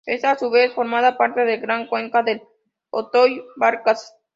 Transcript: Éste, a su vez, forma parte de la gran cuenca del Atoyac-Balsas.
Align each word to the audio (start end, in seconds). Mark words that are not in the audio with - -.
Éste, 0.07 0.25
a 0.25 0.35
su 0.35 0.49
vez, 0.49 0.73
forma 0.73 1.15
parte 1.15 1.41
de 1.41 1.57
la 1.57 1.61
gran 1.61 1.85
cuenca 1.85 2.23
del 2.23 2.41
Atoyac-Balsas. 2.91 4.17